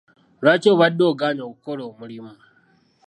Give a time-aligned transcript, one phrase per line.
[0.43, 2.33] Lwaki obadde ogaanye okukola omulimu.